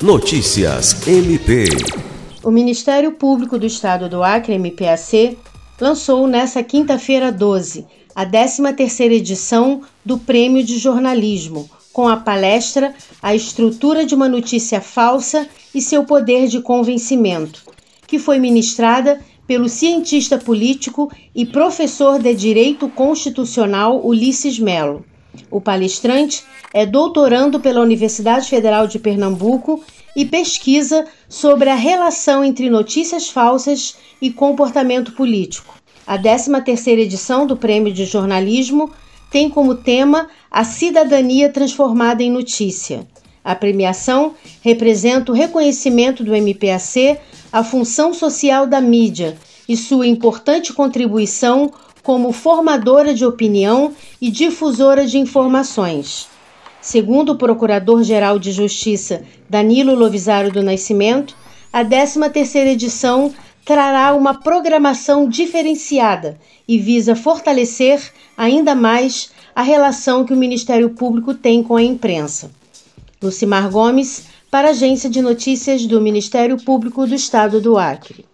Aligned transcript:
Notícias 0.00 1.08
MP. 1.08 1.64
O 2.44 2.52
Ministério 2.52 3.10
Público 3.10 3.58
do 3.58 3.66
Estado 3.66 4.08
do 4.08 4.22
Acre, 4.22 4.56
MPAC, 4.56 5.36
lançou 5.80 6.28
nesta 6.28 6.62
quinta-feira 6.62 7.32
12 7.32 7.84
a 8.14 8.24
13ª 8.24 9.10
edição 9.10 9.80
do 10.04 10.16
Prêmio 10.16 10.62
de 10.62 10.78
Jornalismo, 10.78 11.68
com 11.92 12.06
a 12.06 12.16
palestra 12.16 12.94
A 13.20 13.34
Estrutura 13.34 14.06
de 14.06 14.14
uma 14.14 14.28
Notícia 14.28 14.80
Falsa 14.80 15.48
e 15.74 15.82
seu 15.82 16.04
Poder 16.04 16.46
de 16.46 16.60
Convencimento, 16.60 17.64
que 18.06 18.20
foi 18.20 18.38
ministrada 18.38 19.20
pelo 19.48 19.68
cientista 19.68 20.38
político 20.38 21.10
e 21.34 21.44
professor 21.44 22.20
de 22.20 22.32
Direito 22.34 22.88
Constitucional 22.88 24.06
Ulisses 24.06 24.60
Melo. 24.60 25.04
O 25.50 25.60
palestrante 25.60 26.44
é 26.72 26.84
doutorando 26.84 27.60
pela 27.60 27.80
Universidade 27.80 28.48
Federal 28.48 28.86
de 28.86 28.98
Pernambuco 28.98 29.82
e 30.14 30.24
pesquisa 30.24 31.06
sobre 31.28 31.70
a 31.70 31.74
relação 31.74 32.44
entre 32.44 32.68
notícias 32.68 33.28
falsas 33.28 33.96
e 34.20 34.30
comportamento 34.30 35.12
político. 35.12 35.74
A 36.06 36.18
13ª 36.18 36.98
edição 36.98 37.46
do 37.46 37.56
Prêmio 37.56 37.92
de 37.92 38.04
Jornalismo 38.04 38.90
tem 39.30 39.50
como 39.50 39.74
tema 39.74 40.28
a 40.50 40.64
cidadania 40.64 41.50
transformada 41.50 42.22
em 42.22 42.30
notícia. 42.30 43.06
A 43.44 43.54
premiação 43.54 44.34
representa 44.62 45.32
o 45.32 45.34
reconhecimento 45.34 46.24
do 46.24 46.34
MPAC 46.34 47.18
à 47.52 47.62
função 47.62 48.12
social 48.12 48.66
da 48.66 48.80
mídia 48.80 49.36
e 49.68 49.76
sua 49.76 50.06
importante 50.06 50.72
contribuição 50.72 51.70
como 52.08 52.32
formadora 52.32 53.12
de 53.12 53.26
opinião 53.26 53.92
e 54.18 54.30
difusora 54.30 55.06
de 55.06 55.18
informações. 55.18 56.26
Segundo 56.80 57.32
o 57.32 57.36
Procurador-Geral 57.36 58.38
de 58.38 58.50
Justiça 58.50 59.24
Danilo 59.46 59.94
Lovisaro 59.94 60.50
do 60.50 60.62
Nascimento, 60.62 61.36
a 61.70 61.84
13ª 61.84 62.66
edição 62.66 63.30
trará 63.62 64.14
uma 64.14 64.32
programação 64.32 65.28
diferenciada 65.28 66.38
e 66.66 66.78
visa 66.78 67.14
fortalecer 67.14 68.00
ainda 68.38 68.74
mais 68.74 69.30
a 69.54 69.60
relação 69.60 70.24
que 70.24 70.32
o 70.32 70.36
Ministério 70.36 70.88
Público 70.88 71.34
tem 71.34 71.62
com 71.62 71.76
a 71.76 71.82
imprensa. 71.82 72.50
Lucimar 73.22 73.70
Gomes, 73.70 74.24
para 74.50 74.68
a 74.68 74.70
Agência 74.70 75.10
de 75.10 75.20
Notícias 75.20 75.84
do 75.84 76.00
Ministério 76.00 76.56
Público 76.56 77.06
do 77.06 77.14
Estado 77.14 77.60
do 77.60 77.76
Acre. 77.76 78.24